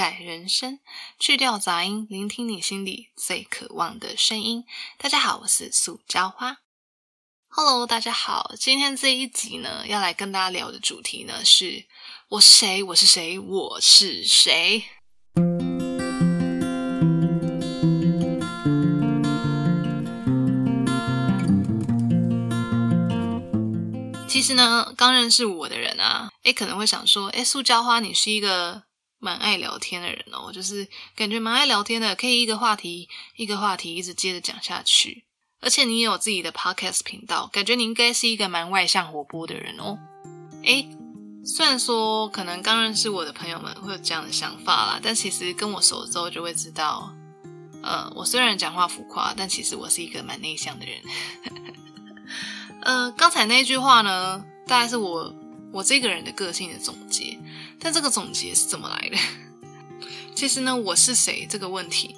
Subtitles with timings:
[0.00, 0.78] 欢迎来到灌溉人生，
[1.18, 4.64] 去掉杂音，聆听你心里最渴望的声音。
[4.96, 6.56] 大家好，我是塑胶花。
[7.48, 11.84] Hello，大家好，今天这一集呢，要来跟大家聊的主题呢，是
[12.30, 12.82] 我是谁？
[12.82, 13.38] 我是谁？
[13.38, 14.84] 我是谁？
[24.26, 28.84] 其实呢，刚认识我的人啊，诶可能会想说，诶塑胶花，你是一个
[29.20, 35.24] 蛮爱聊天的人哦，就是感觉蛮爱聊天的，可以一个话题一个话题一直接着讲下去，
[35.60, 39.98] 而且你也有自己的 podcast 频道，感觉你应该是一个蛮外向活泼的人哦。
[40.64, 40.88] 诶
[41.44, 47.14] 虽然说可能刚认识我的朋友们会有这样的想法啦，但其实跟我熟之后就会知道，
[47.82, 51.00] 呃，我虽然讲话浮夸，但其实我是一个蛮内向的人。
[52.82, 55.34] 呃，刚才那句话呢，大概是我
[55.72, 57.38] 我这个人的个性的总结。
[57.80, 59.16] 但这个总结是怎么来的？
[60.36, 62.14] 其实呢，我是谁这个问题，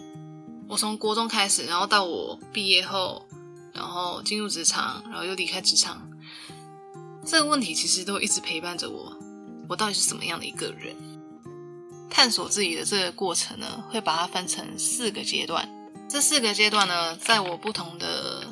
[0.68, 3.24] 我从国中开始，然后到我毕业后，
[3.72, 6.10] 然后进入职场，然后又离开职场，
[7.24, 9.16] 这个问题其实都一直陪伴着我。
[9.68, 10.94] 我到底是什么样的一个人？
[12.10, 15.68] 探索自己的这个过程呢，会把它分成四个阶段。
[16.08, 18.46] 这四个阶段呢，在我不同的。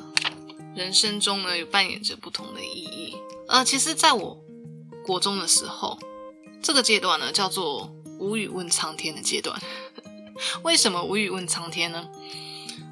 [0.73, 3.13] 人生中呢，有扮演着不同的意义。
[3.49, 4.41] 呃，其实在我
[5.03, 5.99] 国中的时候，
[6.61, 9.59] 这个阶段呢，叫做无语问苍天的阶段。
[10.63, 12.07] 为什么无语问苍天呢？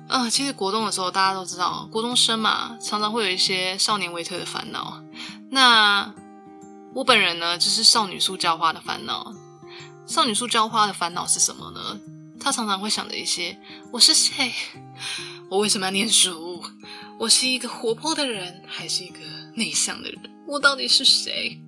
[0.07, 5.03] 呃，其实国中的时候，大家都知道，国中生嘛，常常会有一些少年维特的烦恼。
[5.51, 6.13] 那
[6.95, 9.33] 我本人呢，就是少女塑胶花的烦恼。
[10.07, 11.99] 少女塑胶花的烦恼是什么呢？
[12.39, 13.59] 她常常会想着一些：
[13.91, 14.51] 我是谁？
[15.49, 16.63] 我为什么要念书？
[17.19, 19.19] 我是一个活泼的人，还是一个
[19.55, 20.19] 内向的人？
[20.47, 21.61] 我到底是谁？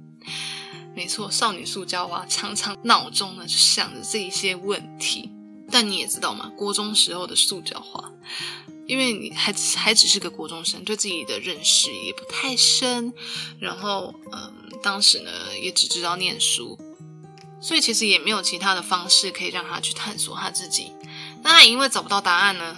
[0.96, 5.32] 没错，少女塑胶娃常常脑中呢就想着这一些问题。
[5.72, 8.12] 但你也知道嘛，国中时候的塑胶花，
[8.88, 13.14] 因为你还还只是个国中生，对自己的认识也不太深，
[13.58, 14.54] 然后嗯，
[14.84, 15.32] 当时呢
[15.62, 16.78] 也只知道念书，
[17.62, 20.92] 所以其实也没有其他的方式可以让他去探索他自己。
[21.42, 22.78] 那他因为找不到答案呢？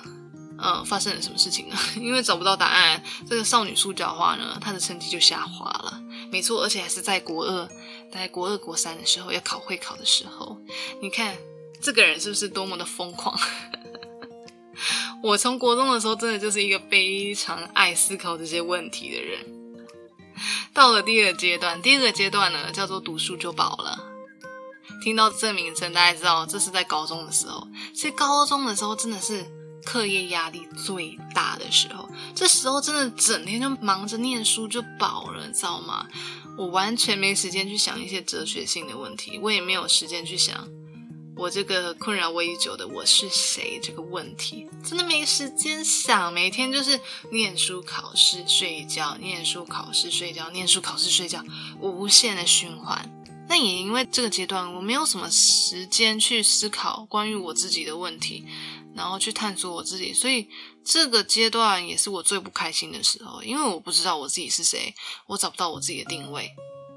[0.65, 1.75] 嗯，发生了什么事情呢？
[1.97, 5.99] 因为找不到答案，这个少女塑胶花呢，她的成绩就下滑了。
[6.31, 7.69] 没错，而且还是在国二，
[8.13, 10.57] 在国二、国三的时候要考会考的时候。
[11.01, 11.35] 你看
[11.81, 13.37] 这个人是不是多么的疯狂？
[15.23, 19.39] 我从国中的时候，真的就是一个非常爱思考这些问题的人。
[20.73, 23.97] 到了第二阶段，第二个阶段呢，叫做读书就饱了。
[25.03, 27.67] 听到这名称，大家知道这是在高中的时候。
[27.93, 29.62] 其实高中的时候真的是。
[29.85, 36.07] 课业压力最大的时候，这时候真的整天就忙着念书就饱了，知道吗？
[36.57, 40.67] 我完全没时间去想一些哲学性的问题，我也没有时间去想
[41.35, 46.31] 我这个困扰我已久的我是谁这个问题，真的没时间想。
[46.31, 46.99] 每天就是
[47.31, 51.43] 念书、考试、睡觉，念书、考试、睡觉，念书、考试、睡觉，
[51.79, 53.09] 无限的循环。
[53.49, 58.45] 那也因为这个阶段，我没有什么时间去思考关于我自己的问题。
[58.95, 60.47] 然后去探索我自己，所以
[60.83, 64.93] 这个阶段也是我最不开心的时候，因为我不知道我自己是谁，
[65.27, 66.51] 我找不到我自己的定位。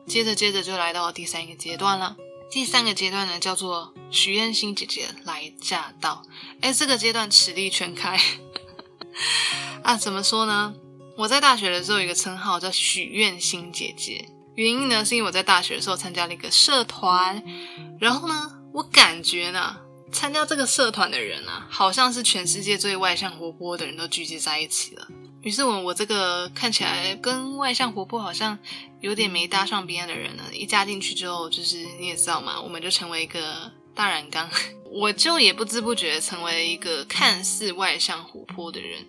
[0.06, 2.16] 接着接着就来到了第三个阶段了。
[2.48, 6.22] 第三个阶段呢，叫做许愿星姐姐来驾到。
[6.60, 8.20] 哎，这个阶段实力全开
[9.82, 9.96] 啊！
[9.96, 10.72] 怎么说呢？
[11.18, 17.42] 我在大学的时候有一个称号叫许愿星姐姐，原因呢是因为我在大学的时候参加了一个社团，
[17.98, 19.78] 然后呢，我感觉呢。
[20.12, 25.06] 参加这个社团的人啊，好像是全世界最外向活泼的人都聚集在一起了。
[25.42, 28.58] 于是我我这个看起来跟外向活泼好像
[29.00, 34.50] 有点没搭上边的人呢，一加进去之后，就是你也知道嘛，我们就成为一个大染缸。
[34.90, 39.06] 我就也不知不觉成为一个看似外向活泼的人。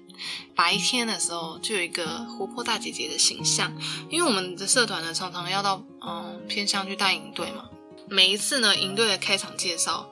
[0.56, 3.72] 白天的时候就有一个活泼大姐姐的形象，
[4.10, 7.70] 因为我们的社团呢常常要到嗯偏向去带营队嘛。
[8.10, 10.10] 每一次呢营队的开场介绍。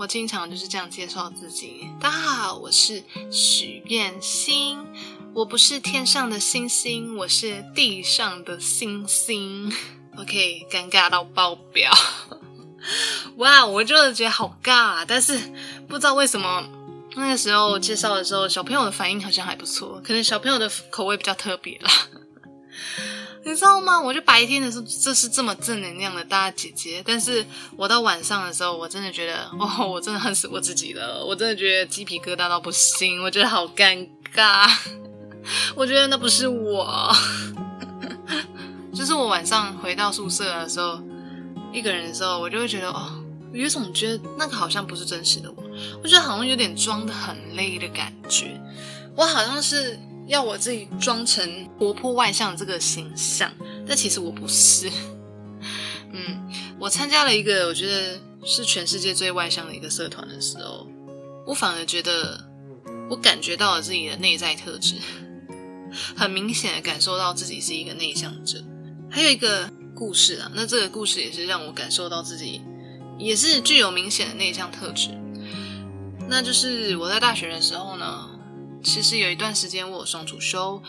[0.00, 4.86] 我经常就是这样介绍自己：大家好，我是许愿星，
[5.34, 9.70] 我不是天上的星星，我是地上的星星。
[10.16, 11.92] OK，尴尬到爆表！
[13.36, 15.38] 哇，我真的觉得好尬，但是
[15.86, 16.66] 不知道为什么
[17.16, 21.90] 那个时候介绍的时候，小朋友的反应好像还不错，可能小朋友的口味比较特别啦。
[23.42, 23.98] 你知道吗？
[24.00, 27.44] 我就白天的时候，这是这么正能量的大姐姐，但是
[27.76, 34.70] 我到晚上的时候，我真的觉得，哦，我真的恨死我自己了，我真的觉得鸡皮疙瘩到不行，我觉得好尴尬，
[35.74, 37.10] 我觉得那不是我，
[38.94, 41.00] 就是我晚上回到宿舍的时候，
[41.72, 43.10] 一个人的时候，我就会觉得，哦，
[43.52, 45.64] 有一种觉得那个好像不是真实的我，
[46.02, 48.60] 我觉得好像有点装的很累的感觉。
[49.16, 49.98] 我好像是
[50.30, 53.52] 要我自己装成活泼外向这个形象，
[53.84, 54.88] 但其实我不是。
[56.14, 56.48] 嗯，
[56.78, 60.86] 我参加了一个我觉得是全世界最外向的一个社团的时候，
[61.46, 62.48] 我反而觉得
[63.10, 64.94] 我感觉到了自己的内在特质，
[66.16, 68.62] 很明显的感受到自己是一个内向者。
[69.10, 72.62] 还有一个故事啊，那这个故事也是让我感受到自己
[73.18, 75.08] 也是具有明显的内向特质。
[76.28, 77.89] 那就是我在大学的时候，
[78.82, 80.82] 其实有一段时间我有双主修，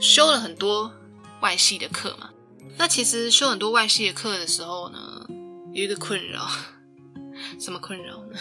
[0.00, 0.92] 修了很多
[1.40, 2.30] 外系的课嘛。
[2.76, 5.26] 那其实修很多外系的课的时候呢，
[5.72, 6.48] 有一个困扰，
[7.58, 8.38] 什么困扰呢？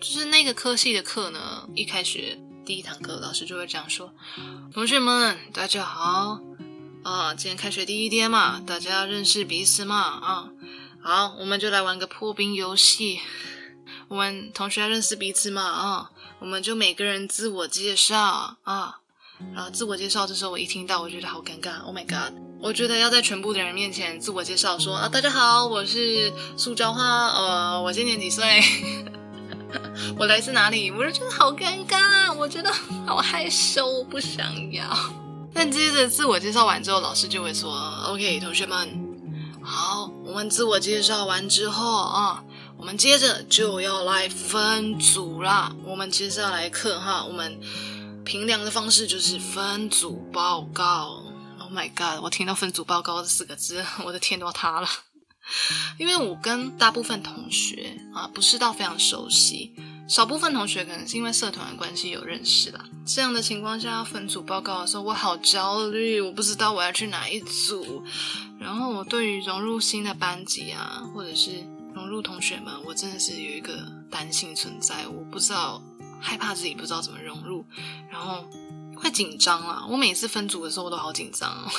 [0.00, 4.12] 就是那个科系的课呢，一开学第一堂课，老师就会这样说
[4.72, 6.40] ：“同学们，大家好
[7.02, 10.50] 啊，今天开学第一天嘛，大家认识彼此嘛啊，
[11.02, 13.20] 好，我们就来玩个破冰游戏。
[14.08, 19.00] 我们同学认识彼此嘛啊，我们就每个人自我介绍啊。”
[19.54, 21.82] 然后自我介绍，这时候我一听到，我觉得好尴尬。
[21.84, 22.32] Oh my god！
[22.58, 28.62] 我觉得要在全部的人面前自我介绍，说啊，大家好，我是塑胶花，呃，我今年几岁？
[30.18, 30.90] 我来自哪里？
[30.90, 32.72] 我就觉得好尴尬，我觉得
[33.06, 34.84] 好害羞，我不想要。
[35.52, 37.70] 但接着自我介绍完之后，老师就会说
[38.06, 38.88] ：“OK，同学们，
[39.62, 42.42] 好，我们自我介绍完之后啊，
[42.78, 45.74] 我们接着就要来分组啦。
[45.84, 47.60] 我们接下来课哈，我们。”
[48.26, 51.22] 评量的方式就是分组报告。
[51.60, 52.20] Oh my god！
[52.20, 54.88] 我听到分组报告这四个字， 我的天都要塌了。
[55.96, 59.76] 因为我跟大部分同学啊，不是到非常熟悉，
[60.08, 62.84] 少部分同学可能是因为社团的关系有认识啦。
[63.06, 68.02] 这样的情况下分组报告的时候，我好焦虑，我不知道我要去哪一组。
[68.58, 71.64] 然后我对于融入新的班级啊，或者是
[71.96, 73.72] 融入同学们，我真的是有一个
[74.08, 75.82] 担心存在，我不知道。
[76.18, 77.62] 害怕自己不知道怎么融入，
[78.10, 78.42] 然后
[78.96, 79.84] 会紧张啊！
[79.86, 81.70] 我每次分组的时候，我都好紧张。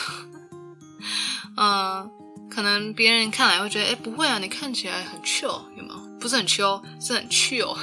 [1.58, 2.10] 嗯，
[2.48, 6.19] 可能别人看来会觉得，哎，不会啊，你看起来很 chill，有没有？
[6.19, 7.75] 不是很 chill，是很 chill。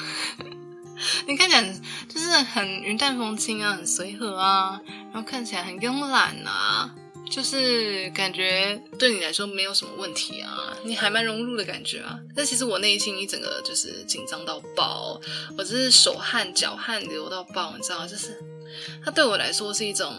[1.26, 4.80] 你看起来就是很云淡风轻啊，很随和啊，
[5.12, 6.94] 然后看起来很慵懒啊。
[7.30, 12.18] 就是感觉对你来说没有什么问题啊，你还蛮融入的感觉啊。
[12.36, 15.20] 但其实我内心一整个就是紧张到爆，
[15.58, 18.38] 我真是手汗脚汗流到爆，你知道就是
[19.04, 20.14] 它对我来说是一种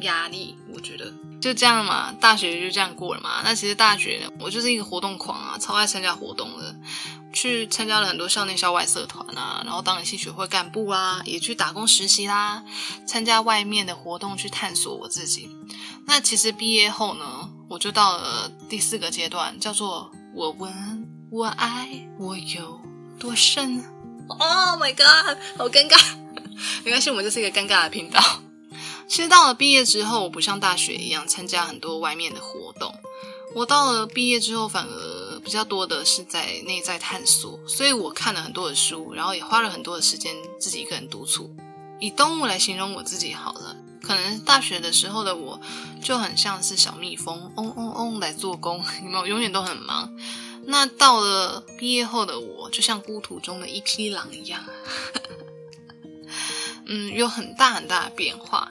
[0.00, 0.56] 压力。
[0.72, 3.42] 我觉得就这样嘛，大学就这样过了嘛。
[3.44, 6.74] 那其实大学我就是一个活动狂啊，超爱参加活动的，
[7.32, 12.64] 去参加了很多校内校外社团啊，然后当了系学会干部啊，也去打工实习啦，
[13.06, 15.50] 参加外面的活动去探索我自己。
[16.06, 22.80] 那其实毕业后呢，我就到了第四个阶段，叫做我问我爱我有
[23.18, 23.84] 多深。
[24.28, 25.98] Oh my god，好尴尬。
[26.84, 28.20] 没关系，我们就是一个尴尬的频道。
[29.08, 32.94] 其实到了毕业之后，我不像大学一样参加很多外面的活动。
[33.54, 37.58] 我到了毕业之后，反而比较多的是在内在探索。
[37.66, 41.50] 所以我看了很多的书，然后也花了很多的时间自己一个人独处。
[41.98, 43.76] 以动物来形容我自己好了。
[44.02, 45.60] 可能大学的时候的我
[46.02, 49.26] 就很像是小蜜蜂，嗡嗡嗡来做工，有没有？
[49.26, 50.14] 永远都很忙。
[50.66, 54.64] 那到了毕业后的我，就像孤土中的一匹狼一样，
[56.86, 58.70] 嗯，有很大很大的变化。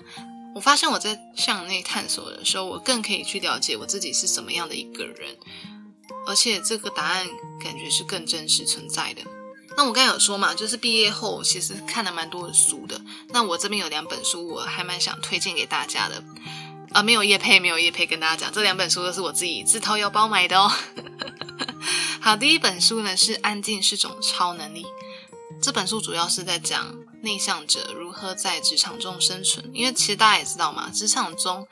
[0.56, 5.38] 我发现我在向内探索的时候，我更可以去了解我自己是什么样的一个人，
[6.28, 7.28] 而且这个答案
[7.64, 9.22] 感觉是更真实存在的。
[9.78, 13.00] 那我刚才有说嘛，就是毕业后其实看了蛮多的书的。
[13.32, 16.24] 那我这边有两本书，我还蛮想推荐给大家的。
[16.92, 20.72] 啊，没有叶配，没有叶配，跟大家讲，这两本书都是我自己自掏腰包买的哦。
[22.20, 24.84] 好，第一本书呢是《安静是种超能力》。
[25.62, 29.70] 这本书主要是在讲内向者如何在职场中生存。
[29.74, 31.68] 因为其实大家也知道嘛，职场中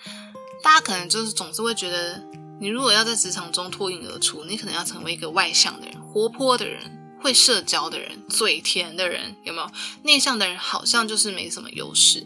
[0.62, 2.24] 大家可能就是总是会觉得，
[2.62, 7.07] 你如果要在职场中脱颖而出，你可能要成为一个外向的人、活泼的人。
[7.20, 9.72] 会社交的人，嘴甜的人，有没有？
[10.04, 12.26] 内向的人好像就是没什么优势。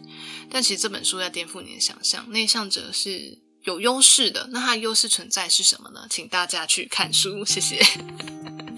[0.50, 4.50] 但其实这本书在颠覆你的想象，内向者是有优势的。
[4.52, 6.08] 那它的优势存在是什么呢？
[6.10, 7.82] 请大家去看书，谢谢。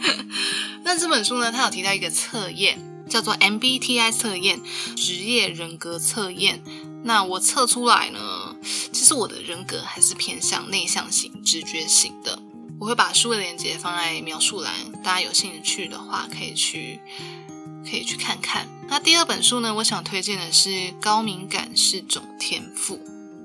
[0.86, 2.77] 那这本书呢，它有提到一个测验，
[3.10, 4.62] 叫做 MBTI 测验，
[4.96, 6.63] 职业人格测验。
[7.05, 8.55] 那我测出来呢，
[8.91, 12.42] 其实我的人格还是偏向内向型、直觉型的。
[12.83, 16.99] 我会把书的链接放在描述栏，大家有兴趣的话可以去
[17.89, 18.67] 可以去看看。
[18.89, 22.97] 那第二本书呢，我想推荐的是《高敏感是种天赋》。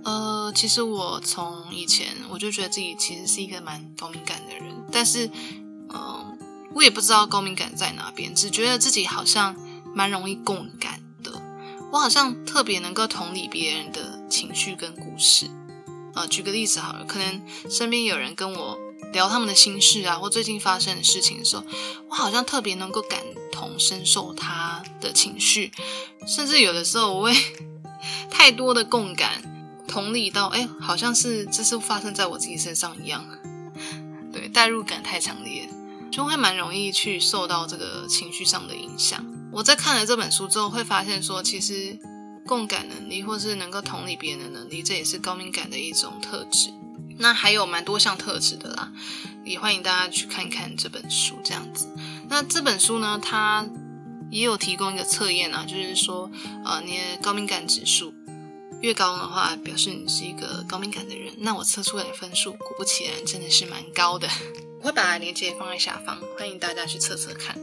[0.03, 5.31] 呃，其实我从以前我就觉得自己其实是一个蛮高敏感的人，但是，
[5.91, 6.37] 嗯，
[6.75, 9.55] 我也不知道高敏感在哪边，只觉得自己好像
[9.95, 11.31] 蛮容易共感的。
[11.93, 15.49] 我好像特别能够同理别人的情绪跟故事。
[16.15, 17.41] 啊，举个例子好了，可能
[17.71, 18.77] 身边有人跟我
[19.13, 21.65] 聊他们的心事啊，或最近发生的事情的时候，
[22.09, 25.73] 我好像特别能够感同身受他的情绪，
[26.27, 27.35] 甚至有的时候我会
[28.31, 29.43] 太多的共感、
[29.87, 33.25] 同理到，哎，好像是这是发生在我自己身上一样。
[34.33, 35.69] 对，代入感太强烈，
[36.13, 39.25] 就会蛮容易去受到这个情绪上的影响。
[39.51, 41.99] 我在看了这本书之后，会发现说，其实
[42.47, 46.71] 共感能力或是能够同理别人的能力，这也是高敏感的一种特质。
[47.19, 48.93] 那还有蛮多项特质的啦，
[49.45, 51.89] 也欢迎大家去看看这本书这样子。
[52.29, 53.67] 那这本书呢，它
[54.31, 56.31] 也有提供一个测验啊，就是说，
[56.65, 58.15] 呃，你的高敏感指数
[58.81, 61.33] 越高的话，表示你是一个高敏感的人。
[61.39, 64.29] 那我测出来的分数，果不其然，真的是蛮高的。
[64.81, 67.59] 我会把链接放在下方，欢迎大家去测测看。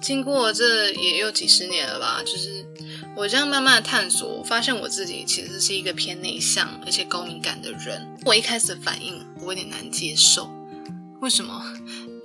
[0.00, 2.66] 经过这也有几十年了吧，就是
[3.14, 8.15] 我这样慢慢的探索，发现我自己其实是一个偏内向而且高敏感的人。
[8.26, 10.50] 我一开始反应我有点难接受，
[11.20, 11.62] 为什么？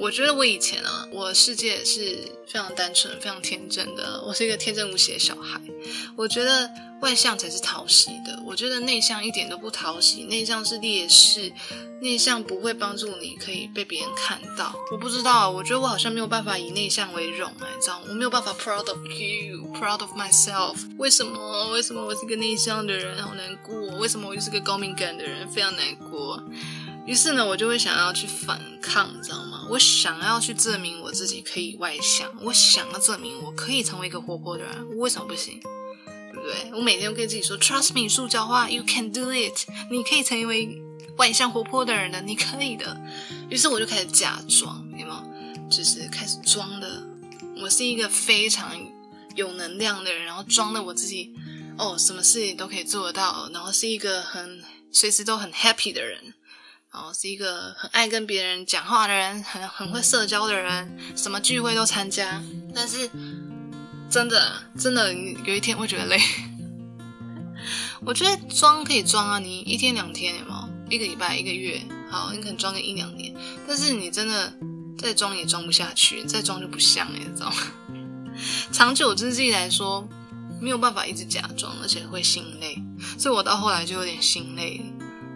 [0.02, 2.18] 我觉得我以前啊，我世界是
[2.48, 5.62] 非常单纯、非常天真的，我是一个天真无邪的小孩。
[6.16, 6.68] 我觉得
[7.02, 11.54] 外向才是讨喜的，我觉得内向一点都不讨喜，内向是劣势，
[12.02, 14.74] 内向不会帮助你可以被别人看到。
[14.92, 18.08] 我不知道，我觉得我好像没有办法以内向为荣，你知道吗？
[18.10, 20.78] 我没有办法 proud of you，proud of myself。
[20.98, 21.70] 为什么？
[21.70, 24.00] 为什么我是个内向的人，好难过？
[24.00, 26.44] 为什么我又是个高敏感的人，非常难过？
[27.12, 29.68] 于是呢，我就会想要去反抗，你知道吗？
[29.70, 35.60] 我想要去证明我自己可以外向，我想要证明我可以成为一个活泼的人，我为什么不行？
[36.32, 36.72] 对不对？
[36.74, 40.82] 我每天都跟自己说，Trust me，塑胶化，You can do it，你可以成为
[41.18, 42.98] 外向活泼的人的，你可以的。
[43.50, 45.70] 于是我就开始假装，有没有？
[45.70, 47.04] 就是开始装的，
[47.62, 48.72] 我是一个非常
[49.36, 51.36] 有能量的人，然后装的我自己，
[51.78, 54.64] 哦，什么事情都可以做得到，然后是一个很
[54.94, 56.34] 随时都很 happy 的人。
[56.94, 62.44] 然后是一个很爱跟别人讲话的人，很很会社交的人，什么聚会都参加。
[62.76, 63.10] 但是
[64.10, 66.20] 真的真的有一天会觉得累。
[68.04, 70.70] 我觉得装可以装啊，你一天两天有没有？
[70.90, 73.34] 一个礼拜一个月，好，你可能装个一两年。
[73.66, 74.54] 但是你真的
[74.98, 77.56] 再装也装不下去，再装就不像哎，你知道吗？
[78.74, 80.06] 长久之计来说，
[80.60, 82.78] 没有办法一直假装，而且会心累。
[83.18, 84.82] 所以我到后来就有点心累，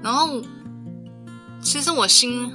[0.04, 0.44] 然后。
[1.66, 2.52] 其实我心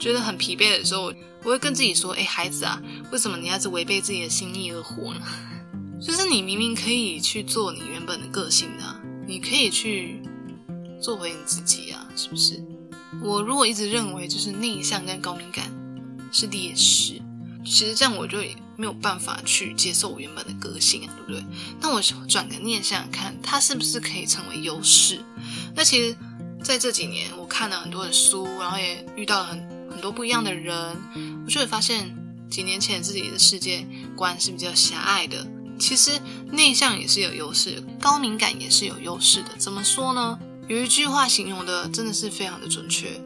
[0.00, 1.12] 觉得很疲惫的时候，
[1.44, 2.82] 我会跟自己说：“哎，孩子啊，
[3.12, 5.20] 为什么你要是违背自己的心意而活呢？
[6.00, 10.22] 就是你明明可以去做你原本的个性的，你可以去
[11.02, 12.64] 做回你自己啊，是不是？
[13.22, 15.70] 我如果一直认为就是内向跟高敏感
[16.32, 17.20] 是劣势，
[17.62, 18.38] 其实这样我就
[18.76, 21.44] 没有办法去接受我原本的个性啊，对不对？
[21.78, 25.22] 那我转个念想想看，它是不是可以成为优势？
[25.74, 26.16] 那其实。
[26.66, 30.74] 在这几年，我看了很多的书，然后也遇到了很很多不一样的人，
[31.44, 32.12] 我就会发现，
[32.50, 35.46] 几年前自己的世界观是比较狭隘的。
[35.78, 36.20] 其实
[36.50, 39.50] 内向也是有优势，高敏感也是有优势的。
[39.56, 40.36] 怎么说呢？
[40.66, 43.22] 有一句话形容的真的是非常的准确：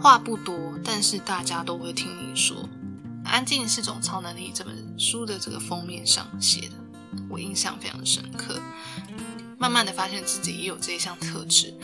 [0.00, 2.68] 话不多，但是大家都会听你说。
[3.24, 4.52] 安静是种超能力。
[4.54, 6.76] 这本书的这个封面上写的，
[7.28, 8.62] 我印象非常深刻。
[9.56, 11.74] 慢慢的发现自己也有这一项特质。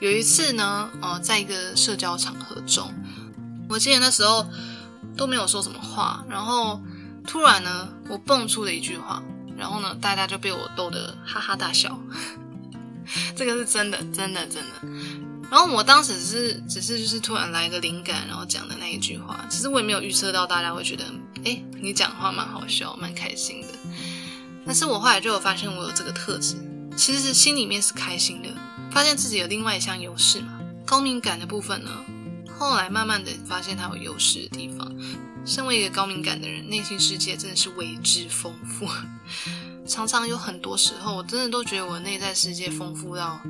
[0.00, 2.92] 有一次呢，呃，在一个社交场合中，
[3.68, 4.46] 我记得那时候
[5.14, 6.80] 都没有说什么话，然后
[7.26, 9.22] 突然呢，我蹦出了一句话，
[9.58, 11.98] 然后呢，大家就被我逗得哈哈大笑。
[13.36, 14.88] 这个是真的，真的，真的。
[15.50, 21.04] 然后我当时是只是就是突然来一个灵感，然后讲的那一句话，其实我也没有预测到大家会觉得，
[21.44, 23.68] 哎，你讲话蛮好笑，蛮开心的。
[24.64, 26.56] 但是我后来就有发现我有这个特质，
[26.96, 28.48] 其实是心里面是开心的。
[28.90, 30.60] 发现自己有另外一项优势嘛？
[30.84, 31.90] 高敏感的部分呢？
[32.58, 34.92] 后来慢慢的发现它有优势的地方。
[35.46, 38.86] 身为一个高敏感的人，内心世界真的是为之丰富。
[39.86, 43.40] 常常有很多时候，我真的都觉得我内在世界丰富到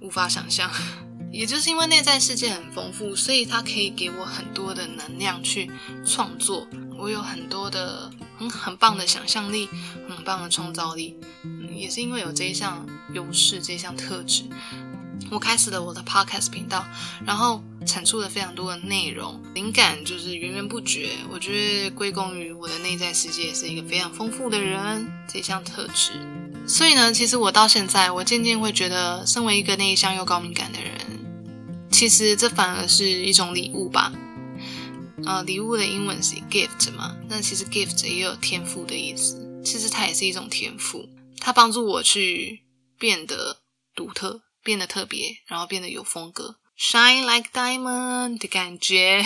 [0.00, 0.70] 无法想象。
[1.30, 5.70] 也就是因为内在世界很丰富，所以它可以给我很多的能量去
[6.06, 6.66] 创作。
[6.96, 9.68] 我有很多的很很棒的想象力，
[10.28, 11.16] 棒的创造力。
[11.74, 14.42] 也是因为有这一项优势，这一项特质，
[15.30, 16.84] 我开始了我的 podcast 频道，
[17.24, 21.10] 然后产出了非常多的内容，灵感就是源源不绝。
[21.30, 26.12] 我觉得归功于我的内在世界是一个非常丰富的人这项特质。
[26.66, 30.90] 所以呢，其实我到现在，我渐渐会觉得，身为一个内向又高敏感的人，
[31.90, 34.12] 其实这反而是一种礼物吧。
[35.24, 41.06] 呃，礼物的英文是 gift 嘛，那其实 gift 也有天赋的意思，其实它也是一种天赋，
[41.38, 42.64] 它帮助我去
[42.98, 43.60] 变得
[43.94, 49.22] 独特，变得特别，然后变得有风格，shine like diamond 的感觉。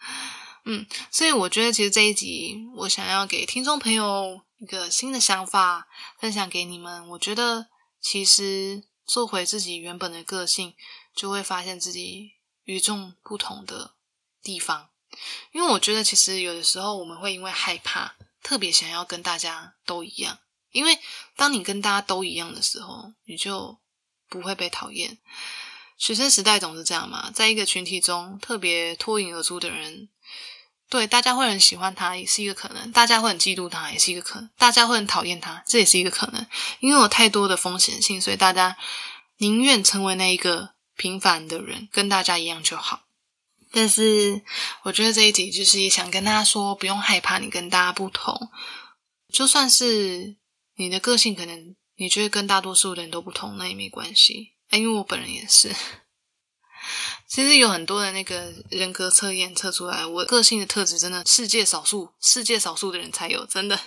[0.64, 5.86] 嗯，所以我觉得其实这一集我想要给听众朋友一个新的想法
[6.18, 7.66] 分享给你们，我觉得
[8.00, 10.72] 其实做回自己原本的个性，
[11.14, 12.30] 就会发现自己
[12.64, 13.92] 与众不同的
[14.42, 14.88] 地方。
[15.52, 20.38] 因为我觉得，其实有的时候我们会因为害怕，特别想要跟大家都一样。
[20.70, 20.98] 因为
[21.34, 23.78] 当你跟大家都一样的时候，你就
[24.28, 25.18] 不会被讨厌。
[25.96, 30.08] 学生时代总是这样嘛，在一个群体中特别脱颖而出的人，
[30.90, 36.44] 对大家会很喜欢他，也是一个可能；大家会很嫉妒他，也是一个可能；大家会很讨厌他，这也是一个可能。
[36.80, 38.76] 因为有太多的风险性，所以大家
[39.36, 43.04] 宁愿成为那一个平凡的人，跟大家一样就好。
[43.76, 44.40] 但是，
[44.84, 48.48] 我觉得这一集就是也想跟大家说，不用害怕你跟大家不同。
[49.32, 50.36] 就算是
[50.76, 54.52] 你的个性可能你觉得跟大多数的人都不同，那也没关系。
[54.68, 55.74] 哎，因为我本人也是，
[57.26, 63.80] 其实有很多的那个人格测验测出来，我个性的特质真的世界少数，世界少数的人才有，真的。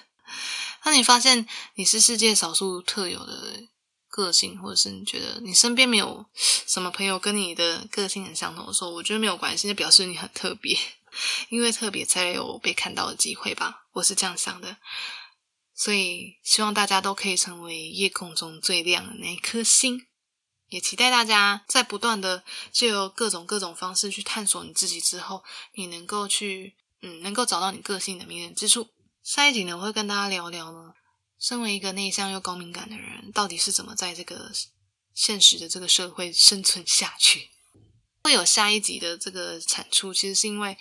[0.84, 3.70] 当你发现你是世界少数特有的。
[4.18, 6.26] 个性，或者是你觉得你身边没有
[6.66, 10.76] 什么朋友跟你的个性很相同的时候，我觉得没有关系，就表示你很特别，
[11.50, 13.86] 因为特别才有被看到的机会吧。
[13.94, 14.78] 我是这样想的，
[15.76, 20.08] 所以希望大家都可以成为夜空中最亮的那一颗星，
[20.70, 25.44] 也期待大家在不断的借由各种各种方式去探索你自己之后，
[25.76, 28.90] 你能够去嗯，能够找到你个性的迷人之处。
[29.22, 30.94] 下一集呢，我会跟大家聊聊呢。
[31.40, 34.52] 身为一个内向又高敏感的人，到底是怎么在这个
[35.14, 37.50] 现实的这个社会生存下去？
[38.24, 40.78] 会有下一集的这个产出，其实是因为，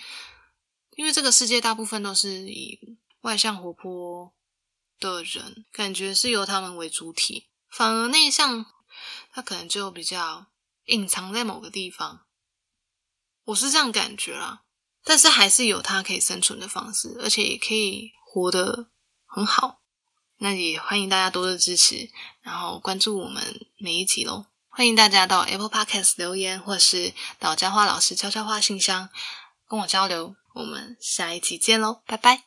[0.97, 4.35] 因为这个世界大部分都是以外向活泼
[4.99, 8.67] 的人，感觉是由他们为主体，反而内向，
[9.31, 10.47] 他可能就比较
[10.87, 12.27] 隐藏在某个地方。
[13.45, 14.65] 我是这样感觉啦，
[15.05, 18.91] 但是还是有他可以生存的方式，而且也可以活得
[19.25, 19.83] 很好。
[20.39, 22.11] 那也欢迎大家多多支持，
[22.43, 24.47] 然后关注我们每一集喽。
[24.69, 29.09] 欢迎大家到 Apple Podcast 留言，或是到佳花老师悄悄话信箱
[29.69, 30.37] 跟我交流。
[30.55, 32.46] 我们下一集见喽，拜拜。